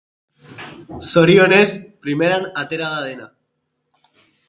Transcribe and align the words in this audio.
Zorionez, 1.09 1.69
primeran 2.07 2.51
atera 2.65 2.91
da 2.97 3.07
dena. 3.11 3.33